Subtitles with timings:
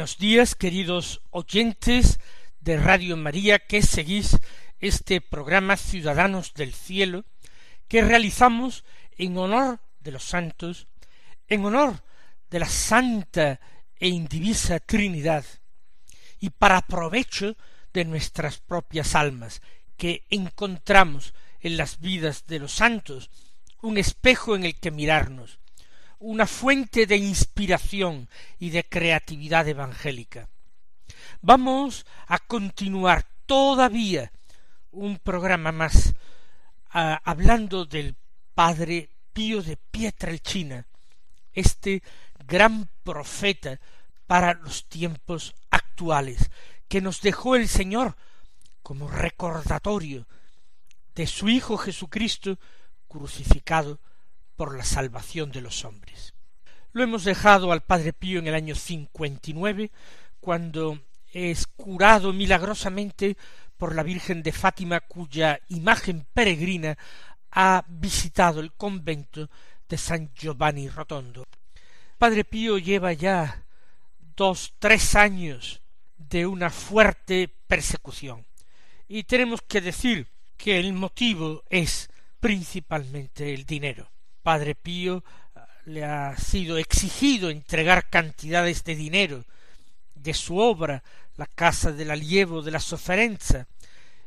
[0.00, 2.20] Buenos días, queridos oyentes
[2.58, 4.38] de Radio María, que seguís
[4.78, 7.26] este programa Ciudadanos del Cielo,
[7.86, 8.86] que realizamos
[9.18, 10.86] en honor de los santos,
[11.48, 12.02] en honor
[12.48, 13.60] de la Santa
[13.94, 15.44] e Indivisa Trinidad,
[16.38, 17.58] y para provecho
[17.92, 19.60] de nuestras propias almas,
[19.98, 23.28] que encontramos en las vidas de los santos
[23.82, 25.59] un espejo en el que mirarnos,
[26.20, 30.48] una fuente de inspiración y de creatividad evangélica.
[31.40, 34.30] Vamos a continuar todavía
[34.92, 36.14] un programa más
[36.90, 38.16] ah, hablando del
[38.54, 40.86] padre Pío de Pietrelcina,
[41.54, 42.02] este
[42.46, 43.80] gran profeta
[44.26, 46.50] para los tiempos actuales,
[46.88, 48.16] que nos dejó el Señor
[48.82, 50.26] como recordatorio
[51.14, 52.58] de su Hijo Jesucristo
[53.08, 54.00] crucificado
[54.60, 56.34] por la salvación de los hombres.
[56.92, 59.90] Lo hemos dejado al Padre Pío en el año cincuenta y nueve,
[60.38, 61.00] cuando
[61.32, 63.38] es curado milagrosamente
[63.78, 66.98] por la Virgen de Fátima, cuya imagen peregrina
[67.52, 69.48] ha visitado el convento
[69.88, 71.46] de San Giovanni Rotondo.
[72.18, 73.64] Padre Pío lleva ya
[74.36, 75.80] dos, tres años
[76.18, 78.44] de una fuerte persecución.
[79.08, 80.28] Y tenemos que decir
[80.58, 82.10] que el motivo es
[82.40, 84.10] principalmente el dinero.
[84.42, 85.24] Padre Pío
[85.84, 89.44] le ha sido exigido entregar cantidades de dinero
[90.14, 91.02] de su obra,
[91.36, 93.66] la Casa del Allievo de la Soferenza,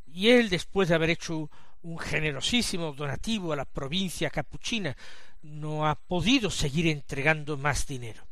[0.07, 1.49] y él, después de haber hecho
[1.83, 4.95] un generosísimo donativo a la provincia capuchina,
[5.41, 8.25] no ha podido seguir entregando más dinero.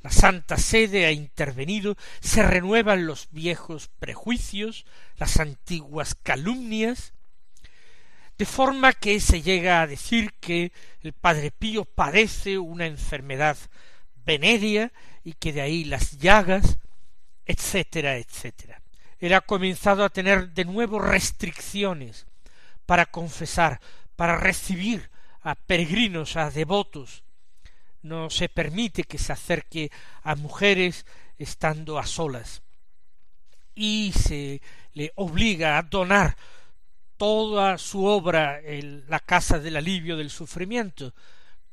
[0.00, 4.84] La Santa Sede ha intervenido, se renuevan los viejos prejuicios,
[5.16, 7.12] las antiguas calumnias,
[8.36, 13.56] de forma que se llega a decir que el Padre Pío padece una enfermedad
[14.24, 16.78] venérea y que de ahí las llagas,
[17.46, 18.80] etcétera, etcétera.
[19.20, 22.26] Él ha comenzado a tener de nuevo restricciones
[22.86, 23.80] para confesar,
[24.16, 25.10] para recibir
[25.42, 27.22] a peregrinos, a devotos.
[28.02, 29.90] No se permite que se acerque
[30.22, 31.06] a mujeres
[31.38, 32.62] estando a solas.
[33.74, 34.60] Y se
[34.92, 36.36] le obliga a donar
[37.16, 41.14] toda su obra en la casa del alivio del sufrimiento,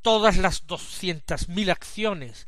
[0.02, 2.48] todas las doscientas mil acciones,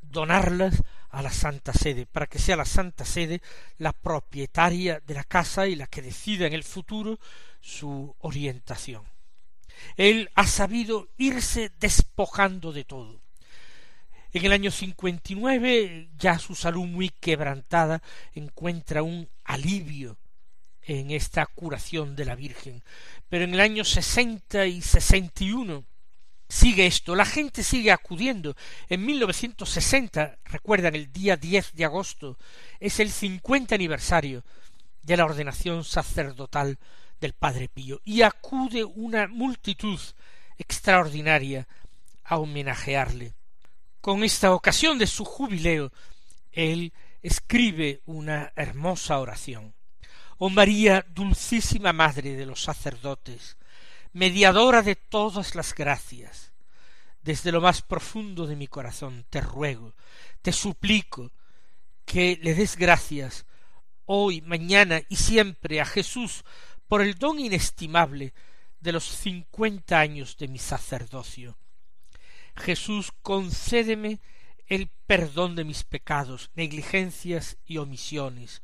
[0.00, 3.40] donarlas a la Santa Sede, para que sea la Santa Sede
[3.78, 7.18] la propietaria de la casa y la que decida en el futuro
[7.60, 9.04] su orientación.
[9.96, 13.20] Él ha sabido irse despojando de todo.
[14.32, 18.02] En el año cincuenta y nueve, ya su salud muy quebrantada,
[18.34, 20.18] encuentra un alivio
[20.86, 22.82] en esta curación de la Virgen.
[23.28, 25.84] Pero en el año sesenta y sesenta y uno
[26.48, 28.56] sigue esto, la gente sigue acudiendo.
[28.88, 32.38] En 1960, recuerdan, el día 10 de agosto,
[32.78, 34.44] es el cincuenta aniversario
[35.02, 36.78] de la ordenación sacerdotal
[37.20, 39.98] del Padre Pío, y acude una multitud
[40.58, 41.66] extraordinaria
[42.24, 43.34] a homenajearle.
[44.00, 45.92] Con esta ocasión de su jubileo,
[46.52, 46.92] él
[47.22, 49.75] escribe una hermosa oración.
[50.38, 53.56] Oh María, dulcísima Madre de los sacerdotes,
[54.12, 56.52] mediadora de todas las gracias,
[57.22, 59.94] desde lo más profundo de mi corazón te ruego,
[60.42, 61.32] te suplico
[62.04, 63.46] que le des gracias
[64.04, 66.44] hoy, mañana y siempre a Jesús
[66.86, 68.34] por el don inestimable
[68.80, 71.56] de los cincuenta años de mi sacerdocio.
[72.56, 74.20] Jesús, concédeme
[74.66, 78.62] el perdón de mis pecados, negligencias y omisiones,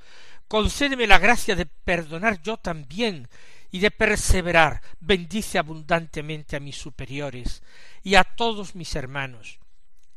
[0.52, 3.26] concédeme la gracia de perdonar yo también
[3.70, 4.82] y de perseverar.
[5.00, 7.62] Bendice abundantemente a mis superiores
[8.02, 9.60] y a todos mis hermanos.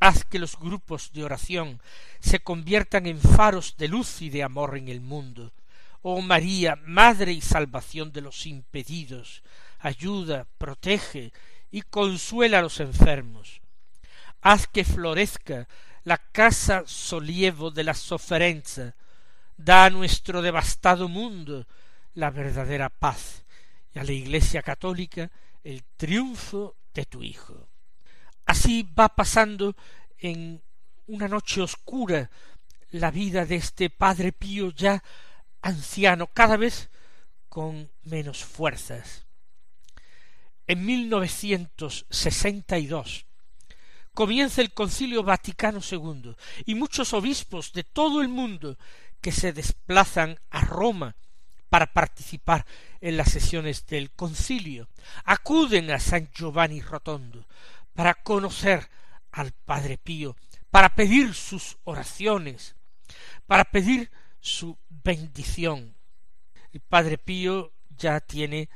[0.02, 1.82] Haz que los grupos de oración
[2.20, 5.54] se conviertan en faros de luz y de amor en el mundo.
[6.02, 9.42] Oh María, Madre y Salvación de los impedidos,
[9.80, 11.32] ayuda, protege
[11.72, 13.62] y consuela a los enfermos.
[14.42, 15.70] Haz que florezca
[16.04, 18.96] la casa solievo de la soferenza,
[19.57, 21.66] da a nuestro devastado mundo
[22.13, 23.44] la verdadera paz
[23.94, 25.31] y a la Iglesia católica
[25.63, 27.69] el triunfo de tu Hijo.
[28.46, 29.75] Así va pasando
[30.18, 30.62] en
[31.07, 32.30] una noche oscura
[32.92, 35.04] la vida de este Padre Pío ya
[35.62, 36.90] anciano, cada vez
[37.50, 39.25] con menos fuerzas.
[40.68, 43.25] En 1962
[44.13, 46.36] comienza el Concilio Vaticano II
[46.66, 48.78] y muchos obispos de todo el mundo
[49.25, 51.16] que se desplazan a Roma
[51.68, 52.63] para participar
[53.01, 54.88] en las sesiones del concilio
[55.24, 57.48] acuden a San Giovanni Rotondo
[57.95, 58.88] para conocer
[59.31, 60.36] al Padre Pío,
[60.69, 62.75] para pedir sus oraciones,
[63.48, 64.12] para pedir
[64.42, 65.95] su bendición.
[66.72, 68.69] El Padre Pío ya tiene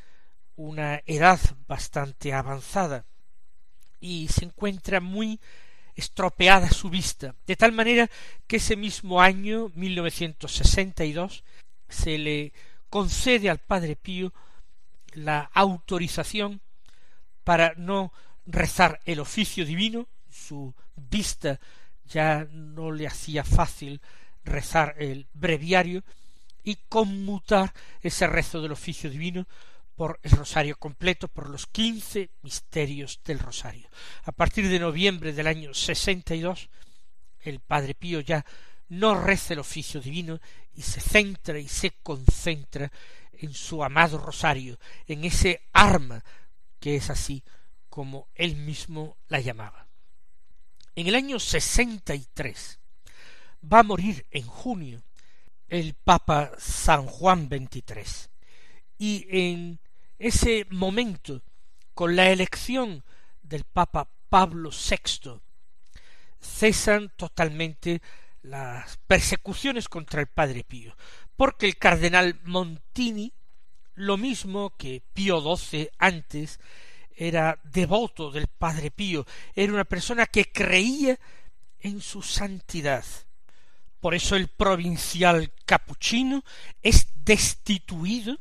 [0.55, 3.05] una edad bastante avanzada
[3.99, 5.39] y se encuentra muy
[5.99, 8.09] estropeada su vista, de tal manera
[8.47, 11.43] que ese mismo año, 1962,
[11.87, 12.53] se le
[12.89, 14.33] concede al Padre Pío
[15.13, 16.61] la autorización
[17.43, 18.11] para no
[18.45, 21.59] rezar el oficio divino, su vista
[22.05, 24.01] ya no le hacía fácil
[24.43, 26.03] rezar el breviario
[26.63, 29.47] y conmutar ese rezo del oficio divino
[29.99, 33.89] por el rosario completo, por los quince misterios del rosario.
[34.23, 36.69] A partir de noviembre del año sesenta y dos,
[37.41, 38.45] el Padre Pío ya
[38.87, 40.39] no reza el oficio divino
[40.73, 42.89] y se centra y se concentra
[43.33, 46.23] en su amado rosario, en ese arma
[46.79, 47.43] que es así
[47.89, 49.85] como él mismo la llamaba.
[50.95, 52.79] En el año sesenta y tres
[53.61, 55.03] va a morir en junio
[55.67, 58.29] el Papa San Juan XXIII.
[58.97, 59.79] Y en
[60.19, 61.41] ese momento,
[61.93, 63.03] con la elección
[63.41, 65.39] del Papa Pablo VI,
[66.39, 68.01] cesan totalmente
[68.43, 70.95] las persecuciones contra el Padre Pío,
[71.35, 73.33] porque el cardenal Montini,
[73.95, 76.59] lo mismo que Pío XII antes,
[77.15, 79.25] era devoto del Padre Pío,
[79.55, 81.19] era una persona que creía
[81.79, 83.03] en su santidad.
[83.99, 86.43] Por eso el provincial capuchino
[86.81, 88.39] es destituido,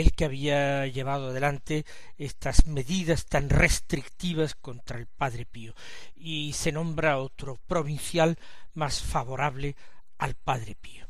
[0.00, 1.86] el que había llevado adelante
[2.18, 5.72] estas medidas tan restrictivas contra el Padre Pío,
[6.16, 8.36] y se nombra otro provincial
[8.72, 9.76] más favorable
[10.18, 11.06] al Padre Pío.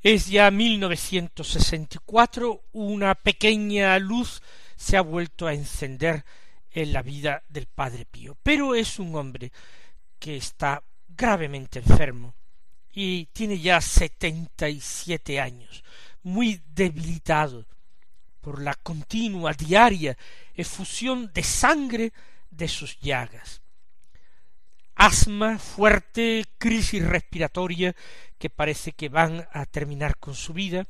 [0.00, 4.40] Es ya 1964 una pequeña luz
[4.74, 6.24] se ha vuelto a encender
[6.70, 8.38] en la vida del Padre Pío.
[8.42, 9.52] Pero es un hombre
[10.18, 12.34] que está gravemente enfermo
[12.90, 15.84] y tiene ya setenta y siete años,
[16.22, 17.66] muy debilitado
[18.44, 20.18] por la continua, diaria
[20.54, 22.12] efusión de sangre
[22.50, 23.62] de sus llagas.
[24.94, 27.96] Asma fuerte, crisis respiratoria
[28.38, 30.86] que parece que van a terminar con su vida,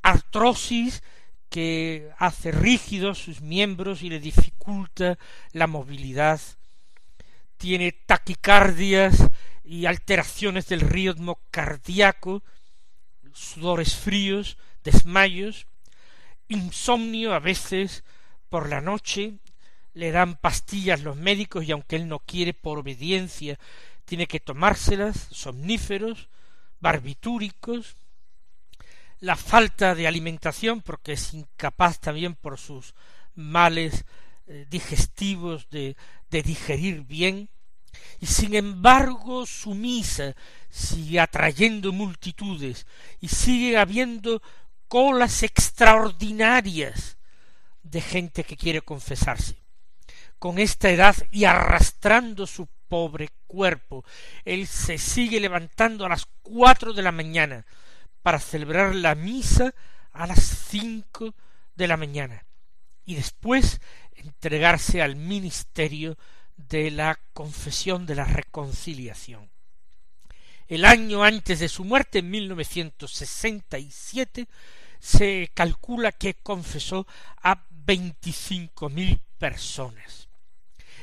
[0.00, 1.02] artrosis
[1.50, 5.18] que hace rígidos sus miembros y le dificulta
[5.52, 6.40] la movilidad,
[7.58, 9.28] tiene taquicardias
[9.62, 12.42] y alteraciones del ritmo cardíaco,
[13.34, 15.66] sudores fríos, desmayos,
[16.52, 18.04] insomnio a veces
[18.48, 19.34] por la noche,
[19.94, 23.58] le dan pastillas los médicos y aunque él no quiere por obediencia,
[24.04, 26.28] tiene que tomárselas, somníferos,
[26.80, 27.96] barbitúricos,
[29.20, 32.94] la falta de alimentación, porque es incapaz también por sus
[33.34, 34.04] males
[34.48, 35.96] eh, digestivos de,
[36.30, 37.48] de digerir bien,
[38.20, 40.34] y sin embargo su misa
[40.70, 42.86] sigue atrayendo multitudes
[43.20, 44.42] y sigue habiendo
[44.92, 47.16] colas extraordinarias
[47.82, 49.56] de gente que quiere confesarse.
[50.38, 54.04] Con esta edad y arrastrando su pobre cuerpo,
[54.44, 57.64] él se sigue levantando a las cuatro de la mañana
[58.20, 59.74] para celebrar la misa
[60.12, 61.34] a las cinco
[61.74, 62.44] de la mañana
[63.06, 63.80] y después
[64.12, 66.18] entregarse al ministerio
[66.54, 69.48] de la confesión de la reconciliación.
[70.68, 74.48] El año antes de su muerte, en 1967,
[75.02, 77.08] se calcula que confesó
[77.42, 80.28] a veinticinco mil personas.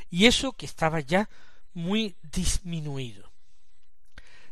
[0.09, 1.29] Y eso que estaba ya
[1.73, 3.29] muy disminuido.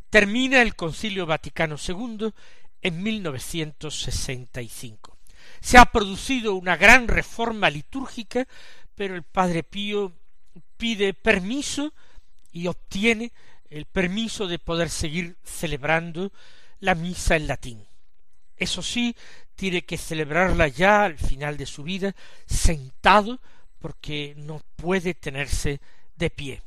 [0.10, 2.34] Termina el Concilio Vaticano II
[2.82, 5.18] en 1965.
[5.62, 8.46] Se ha producido una gran reforma litúrgica,
[8.96, 10.12] pero el Padre Pío
[10.76, 11.94] pide permiso
[12.52, 13.32] y obtiene
[13.70, 16.34] el permiso de poder seguir celebrando
[16.82, 17.88] la misa en latín.
[18.58, 19.16] Eso sí,
[19.56, 23.40] tiene que celebrarla ya al final de su vida sentado
[23.80, 25.80] porque no puede tenerse
[26.16, 26.62] de pie.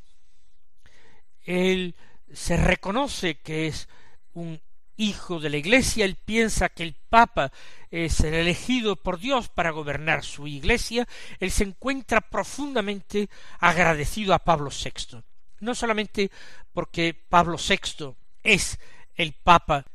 [1.44, 1.94] Él
[2.32, 3.88] se reconoce que es
[4.34, 4.60] un
[4.96, 7.50] hijo de la Iglesia, él piensa que el Papa
[7.90, 14.40] es el elegido por Dios para gobernar su Iglesia, él se encuentra profundamente agradecido a
[14.40, 15.22] Pablo VI,
[15.60, 16.30] no solamente
[16.72, 18.78] porque Pablo VI es
[19.16, 19.86] el Papa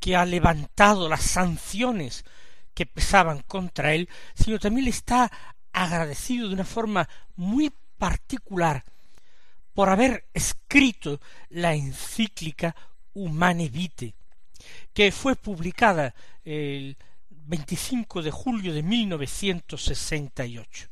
[0.00, 2.24] que ha levantado las sanciones
[2.74, 5.30] que pesaban contra él, sino también le está
[5.72, 8.84] agradecido de una forma muy particular
[9.74, 12.74] por haber escrito la encíclica
[13.14, 14.14] Humane Vitae,
[14.92, 16.14] que fue publicada
[16.44, 16.96] el
[17.30, 20.88] 25 de julio de 1968.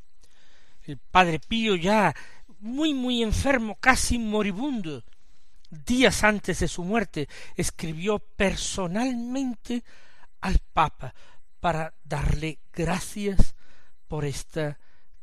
[0.85, 2.15] El padre Pío ya
[2.61, 5.05] muy muy enfermo, casi moribundo,
[5.71, 9.83] días antes de su muerte, escribió personalmente
[10.41, 11.15] al Papa
[11.61, 13.55] para darle gracias
[14.07, 14.79] por esta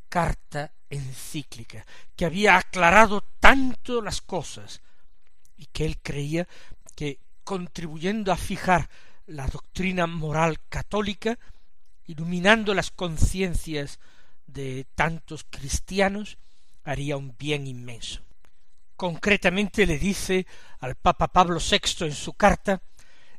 [0.10, 1.86] carta encíclica,
[2.16, 4.82] que había aclarado tanto las cosas
[5.58, 6.48] y que él creía
[6.96, 8.90] que contribuyendo a fijar
[9.26, 11.40] la doctrina moral católica,
[12.06, 14.00] iluminando las conciencias
[14.46, 16.38] de tantos cristianos,
[16.84, 18.22] haría un bien inmenso.
[18.96, 20.46] Concretamente le dice
[20.80, 22.82] al Papa Pablo VI en su carta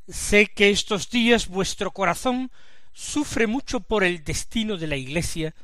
[0.06, 2.50] Sé que estos días vuestro corazón
[2.92, 5.54] sufre mucho por el destino de la Iglesia,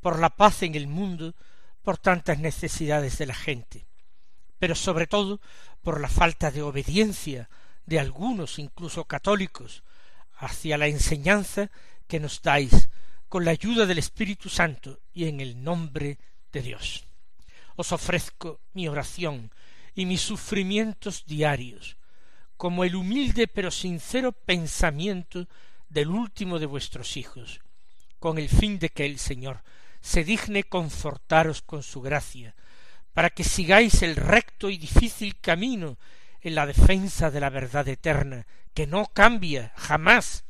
[0.00, 1.34] por la paz en el mundo,
[1.82, 3.86] por tantas necesidades de la gente,
[4.58, 5.40] pero sobre todo
[5.82, 7.50] por la falta de obediencia
[7.84, 9.82] de algunos, incluso católicos,
[10.36, 11.70] hacia la enseñanza
[12.08, 12.88] que nos dais
[13.28, 16.18] con la ayuda del Espíritu Santo y en el nombre
[16.50, 17.04] de Dios.
[17.76, 19.50] Os ofrezco mi oración
[19.94, 21.96] y mis sufrimientos diarios,
[22.56, 25.48] como el humilde pero sincero pensamiento
[25.88, 27.60] del último de vuestros hijos,
[28.18, 29.62] con el fin de que el Señor
[30.00, 32.54] se digne confortaros con su gracia,
[33.12, 35.98] para que sigáis el recto y difícil camino
[36.40, 40.44] en la defensa de la verdad eterna, que no cambia jamás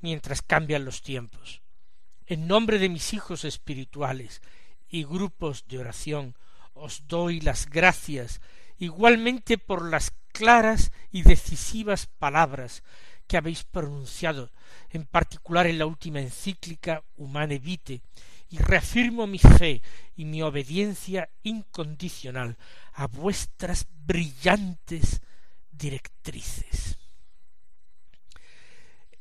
[0.00, 1.62] mientras cambian los tiempos.
[2.26, 4.42] En nombre de mis hijos espirituales
[4.88, 6.36] y grupos de oración,
[6.74, 8.40] os doy las gracias
[8.78, 12.82] igualmente por las claras y decisivas palabras
[13.26, 14.50] que habéis pronunciado,
[14.90, 18.02] en particular en la última encíclica Humane Vitae,
[18.50, 19.82] y reafirmo mi fe
[20.16, 22.56] y mi obediencia incondicional
[22.92, 25.22] a vuestras brillantes
[25.72, 26.98] directrices.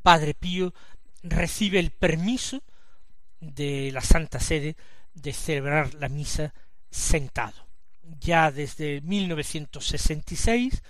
[0.02, 0.74] Padre Pío
[1.22, 2.62] recibe el permiso
[3.40, 4.76] de la Santa Sede
[5.14, 6.52] de celebrar la misa
[6.90, 7.66] sentado.
[8.20, 10.82] Ya desde 1966,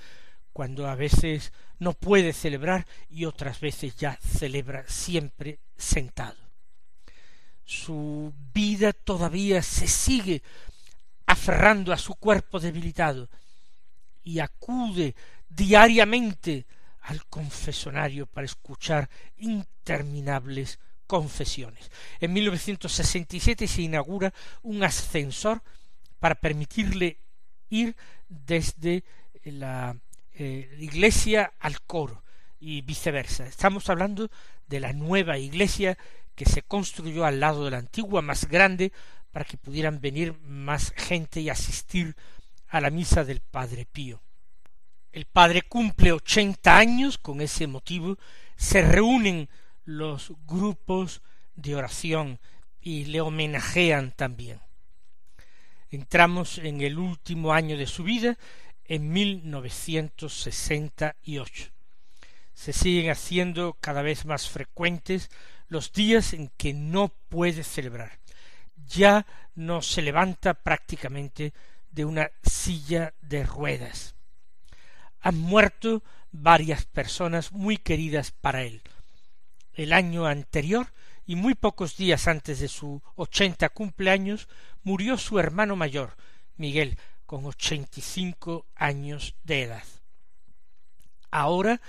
[0.52, 6.39] cuando a veces no puede celebrar y otras veces ya celebra siempre sentado.
[7.65, 10.43] Su vida todavía se sigue
[11.27, 13.29] aferrando a su cuerpo debilitado,
[14.23, 15.15] y acude
[15.49, 16.67] diariamente
[17.03, 19.09] al confesonario para escuchar
[19.39, 21.91] interminables confesiones.
[22.21, 24.33] En 1967 se inaugura
[24.63, 25.63] un ascensor
[26.19, 27.19] para permitirle
[27.71, 27.97] ir
[28.29, 29.03] desde
[29.45, 29.97] la
[30.40, 32.23] eh, iglesia al coro
[32.59, 33.47] y viceversa.
[33.47, 34.30] Estamos hablando
[34.66, 35.99] de la nueva iglesia
[36.35, 38.90] que se construyó al lado de la antigua, más grande,
[39.32, 42.16] para que pudieran venir más gente y asistir
[42.68, 44.23] a la misa del Padre Pío.
[45.12, 48.16] El padre cumple ochenta años, con ese motivo
[48.56, 49.50] se reúnen
[49.85, 51.20] los grupos
[51.54, 52.40] de oración
[52.80, 54.61] y le homenajean también.
[55.90, 58.38] Entramos en el último año de su vida,
[58.90, 61.70] en 1968.
[62.52, 65.30] Se siguen haciendo cada vez más frecuentes
[65.68, 68.18] los días en que no puede celebrar.
[68.88, 71.52] Ya no se levanta prácticamente
[71.92, 74.16] de una silla de ruedas.
[75.20, 78.82] Han muerto varias personas muy queridas para él.
[79.73, 80.88] El año anterior
[81.26, 84.49] y muy pocos días antes de su ochenta cumpleaños
[84.82, 86.16] murió su hermano mayor,
[86.56, 86.99] Miguel,
[87.31, 89.85] con ochenta y cinco años de edad.
[91.31, 91.81] Ahora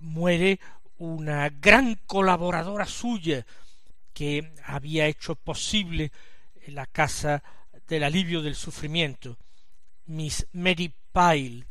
[0.00, 0.58] muere
[0.96, 3.44] una gran colaboradora suya
[4.14, 6.12] que había hecho posible
[6.68, 7.42] la casa
[7.86, 9.36] del alivio del sufrimiento,
[10.06, 11.66] Miss Mary Pyle,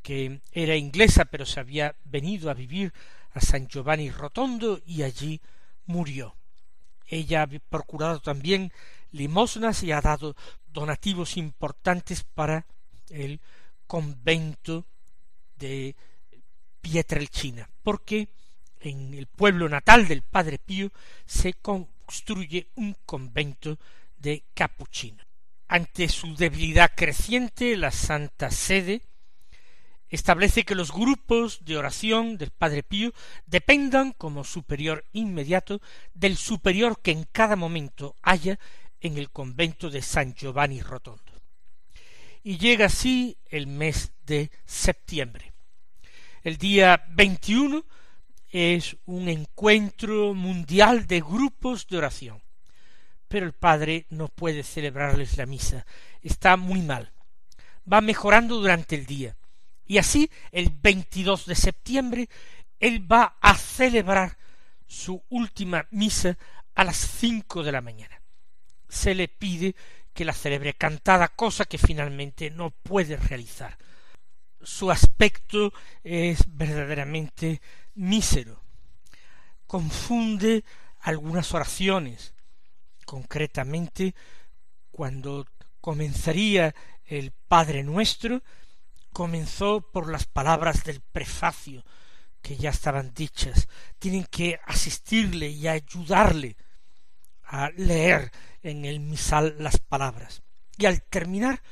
[0.00, 2.90] que era inglesa pero se había venido a vivir
[3.34, 5.42] a San Giovanni Rotondo y allí
[5.84, 6.34] murió.
[7.06, 8.72] Ella ha procurado también
[9.12, 10.34] limosnas y ha dado
[10.66, 12.66] donativos importantes para
[13.10, 13.40] el
[13.86, 14.86] convento
[15.56, 15.96] de
[16.80, 18.28] Pietrelcina, porque
[18.80, 20.90] en el pueblo natal del Padre Pío
[21.24, 23.78] se construye un convento
[24.18, 25.26] de capuchinos.
[25.68, 29.02] Ante su debilidad creciente, la Santa Sede
[30.08, 33.12] establece que los grupos de oración del Padre Pío
[33.46, 35.80] dependan como superior inmediato
[36.14, 38.58] del superior que en cada momento haya
[39.00, 41.22] en el convento de San Giovanni Rotondo.
[42.42, 45.52] Y llega así el mes de septiembre.
[46.42, 47.84] El día 21
[48.50, 52.42] es un encuentro mundial de grupos de oración.
[53.28, 55.84] Pero el padre no puede celebrarles la misa.
[56.22, 57.12] Está muy mal.
[57.92, 59.36] Va mejorando durante el día
[59.86, 62.28] y así, el 22 de septiembre,
[62.80, 64.36] él va a celebrar
[64.86, 66.36] su última misa
[66.74, 68.15] a las cinco de la mañana.
[68.88, 69.74] Se le pide
[70.12, 73.76] que la celebre cantada, cosa que finalmente no puede realizar.
[74.62, 75.72] Su aspecto
[76.02, 77.60] es verdaderamente
[77.94, 78.62] mísero.
[79.66, 80.64] Confunde
[81.00, 82.34] algunas oraciones,
[83.04, 84.14] concretamente
[84.90, 85.46] cuando
[85.80, 88.42] comenzaría el Padre Nuestro,
[89.12, 91.84] comenzó por las palabras del prefacio
[92.42, 93.68] que ya estaban dichas.
[93.98, 96.56] Tienen que asistirle y ayudarle
[97.46, 98.32] a leer
[98.62, 100.42] en el misal las palabras.
[100.76, 101.62] Y al terminar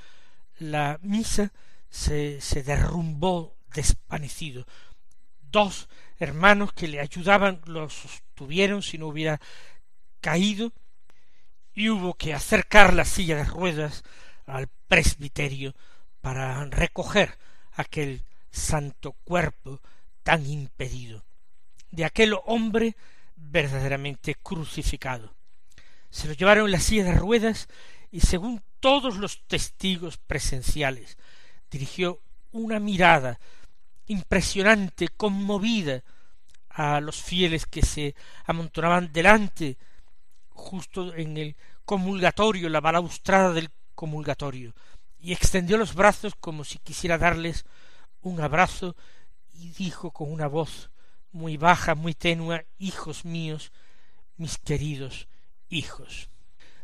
[0.59, 1.53] la misa
[1.91, 4.67] se, se derrumbó desvanecido.
[5.43, 9.41] Dos hermanos que le ayudaban lo sostuvieron si no hubiera
[10.21, 10.73] caído
[11.75, 14.05] y hubo que acercar la silla de ruedas
[14.47, 15.75] al presbiterio
[16.21, 17.37] para recoger
[17.73, 19.81] aquel santo cuerpo
[20.23, 21.25] tan impedido,
[21.91, 22.97] de aquel hombre
[23.37, 25.35] verdaderamente crucificado.
[26.15, 27.69] Se lo llevaron en la silla de ruedas
[28.13, 31.19] y según todos los testigos presenciales
[31.69, 32.21] dirigió
[32.53, 33.41] una mirada
[34.07, 36.05] impresionante, conmovida
[36.69, 38.15] a los fieles que se
[38.47, 39.77] amontonaban delante,
[40.51, 44.73] justo en el comulgatorio, la balaustrada del comulgatorio,
[45.19, 47.65] y extendió los brazos como si quisiera darles
[48.21, 48.95] un abrazo
[49.53, 50.91] y dijo con una voz
[51.33, 53.73] muy baja, muy tenua, hijos míos,
[54.37, 55.27] mis queridos
[55.69, 56.29] hijos.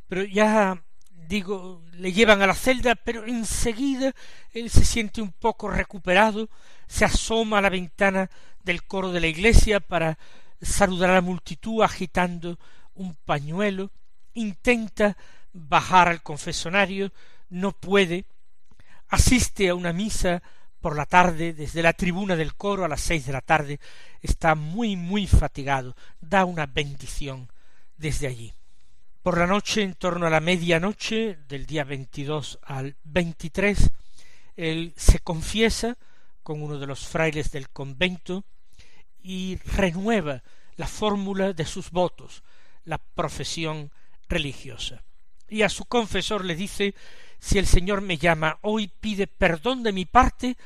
[0.09, 0.83] Pero ya
[1.31, 4.13] digo, le llevan a la celda, pero enseguida
[4.53, 6.51] él se siente un poco recuperado,
[6.89, 8.29] se asoma a la ventana
[8.65, 10.19] del coro de la iglesia para
[10.61, 12.59] saludar a la multitud agitando
[12.95, 13.93] un pañuelo,
[14.35, 15.17] intenta
[15.53, 17.13] bajar al confesonario,
[17.49, 18.25] no puede,
[19.09, 20.43] asiste a una misa
[20.81, 23.79] por la tarde desde la tribuna del coro a las seis de la tarde,
[24.21, 27.49] está muy muy fatigado, da una bendición
[27.97, 28.53] desde allí.
[29.23, 33.93] Por la noche, en torno a la medianoche del día veintidós al veintitrés,
[34.57, 35.99] él se confiesa
[36.43, 38.45] con uno de los frailes del convento
[39.23, 40.43] y renueva
[40.77, 42.43] la fórmula de sus votos,
[42.85, 43.93] la profesión
[44.27, 45.05] religiosa.
[45.51, 46.95] Y a su confesor le dice
[47.39, 50.57] si el Señor me llama hoy, pide perdón de mi parte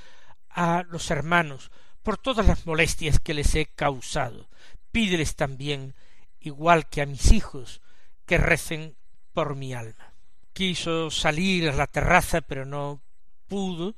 [0.48, 1.72] a los hermanos
[2.04, 4.48] por todas las molestias que les he causado.
[4.92, 5.96] Pídeles también,
[6.38, 7.80] igual que a mis hijos,
[8.26, 8.96] que recen
[9.32, 10.14] por mi alma.
[10.52, 13.02] Quiso salir a la terraza, pero no
[13.48, 13.94] pudo,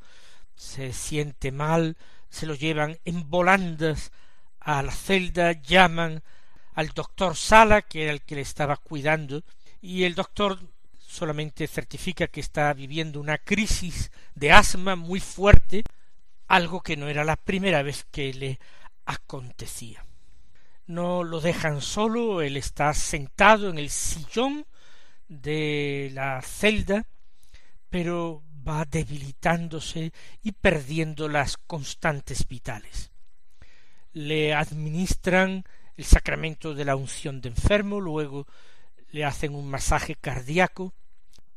[0.55, 1.97] se siente mal,
[2.29, 4.13] se lo llevan en volandas
[4.61, 6.23] a la celda, llaman
[6.75, 9.43] al doctor Sala, que era el que le estaba cuidando,
[9.81, 10.59] y el doctor
[10.99, 15.85] solamente certifica que está viviendo una crisis de asma muy fuerte,
[16.49, 18.61] algo que no era la primera vez que le
[19.05, 20.05] acontecía.
[20.87, 24.67] No lo dejan solo, él está sentado en el sillón
[25.29, 27.07] de la celda,
[27.91, 33.11] pero va debilitándose y perdiendo las constantes vitales.
[34.13, 35.65] Le administran
[35.97, 38.47] el sacramento de la unción de enfermo, luego
[39.11, 40.95] le hacen un masaje cardíaco,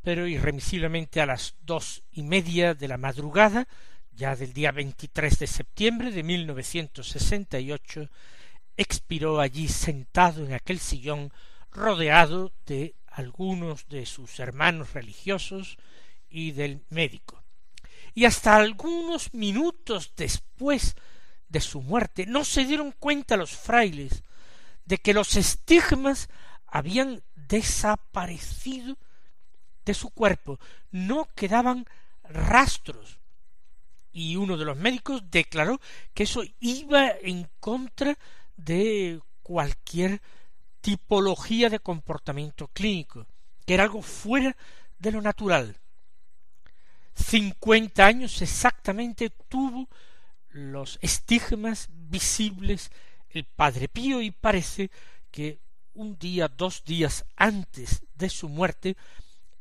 [0.01, 3.67] pero irremisiblemente a las dos y media de la madrugada,
[4.11, 8.09] ya del día 23 de septiembre de 1968,
[8.79, 11.33] expiró allí sentado en aquel sillón
[11.69, 15.77] rodeado de algunos de sus hermanos religiosos
[16.29, 17.43] y del médico.
[18.13, 20.95] Y hasta algunos minutos después
[21.49, 24.23] de su muerte no se dieron cuenta los frailes
[24.85, 26.29] de que los estigmas
[26.65, 28.97] habían desaparecido
[29.83, 30.57] de su cuerpo,
[30.91, 31.85] no quedaban
[32.23, 33.19] rastros.
[34.13, 35.81] Y uno de los médicos declaró
[36.13, 38.17] que eso iba en contra
[38.59, 40.21] de cualquier
[40.81, 43.25] tipología de comportamiento clínico,
[43.65, 44.55] que era algo fuera
[44.97, 45.77] de lo natural.
[47.13, 49.89] Cincuenta años exactamente tuvo
[50.49, 52.91] los estigmas visibles
[53.29, 54.89] el Padre Pío y parece
[55.31, 55.59] que
[55.93, 58.95] un día, dos días antes de su muerte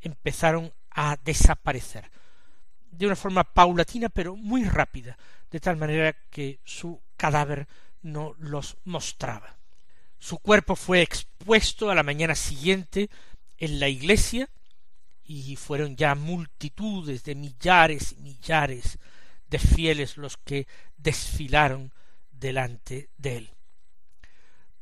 [0.01, 2.11] empezaron a desaparecer
[2.91, 5.17] de una forma paulatina pero muy rápida,
[5.51, 7.69] de tal manera que su cadáver
[8.01, 9.59] no los mostraba.
[10.19, 13.11] Su cuerpo fue expuesto a la mañana siguiente
[13.59, 14.49] en la iglesia
[15.25, 18.99] y fueron ya multitudes de millares y millares
[19.49, 21.93] de fieles los que desfilaron
[22.31, 23.51] delante de él.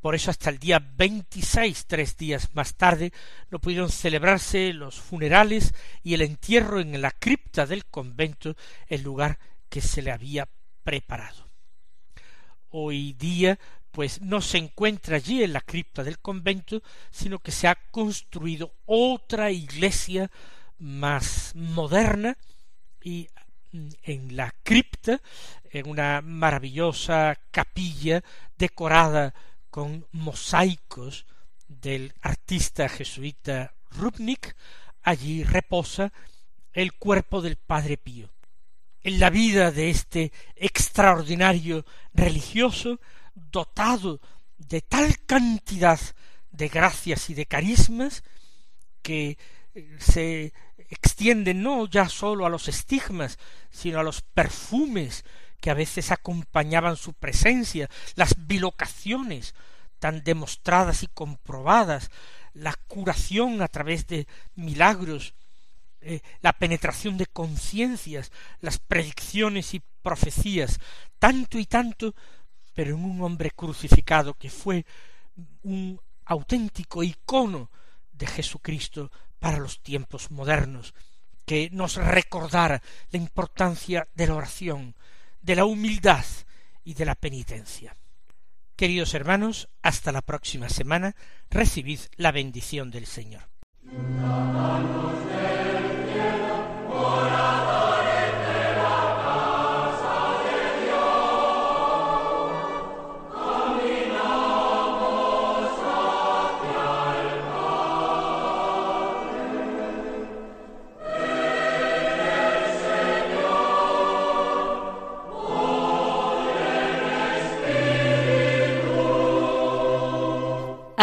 [0.00, 3.12] Por eso hasta el día veintiséis, tres días más tarde,
[3.50, 8.54] no pudieron celebrarse los funerales y el entierro en la cripta del convento,
[8.86, 10.48] el lugar que se le había
[10.84, 11.45] preparado.
[12.70, 13.58] Hoy día
[13.96, 18.74] pues no se encuentra allí en la cripta del convento, sino que se ha construido
[18.84, 20.30] otra iglesia
[20.78, 22.36] más moderna
[23.02, 23.28] y
[23.72, 25.22] mm, en la cripta,
[25.70, 28.22] en una maravillosa capilla
[28.58, 29.34] decorada
[29.70, 31.24] con mosaicos
[31.66, 34.54] del artista jesuita Rubnik,
[35.02, 36.12] allí reposa
[36.74, 38.35] el cuerpo del Padre Pío.
[39.06, 42.98] En la vida de este extraordinario religioso
[43.36, 44.20] dotado
[44.58, 46.00] de tal cantidad
[46.50, 48.24] de gracias y de carismas
[49.02, 49.38] que
[49.76, 50.52] eh, se
[50.90, 53.38] extienden no ya sólo a los estigmas,
[53.70, 55.24] sino a los perfumes
[55.60, 59.54] que a veces acompañaban su presencia, las bilocaciones
[60.00, 62.10] tan demostradas y comprobadas,
[62.54, 65.32] la curación a través de milagros,
[66.08, 70.78] eh, la penetración de conciencias, las predicciones y profecías,
[71.18, 72.14] tanto y tanto
[72.76, 74.84] pero en un hombre crucificado que fue
[75.62, 77.70] un auténtico icono
[78.12, 80.94] de Jesucristo para los tiempos modernos,
[81.46, 84.94] que nos recordara la importancia de la oración,
[85.40, 86.24] de la humildad
[86.84, 87.96] y de la penitencia.
[88.76, 91.16] Queridos hermanos, hasta la próxima semana,
[91.48, 93.48] recibid la bendición del Señor.